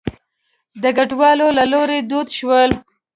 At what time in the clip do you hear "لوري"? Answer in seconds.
1.71-1.99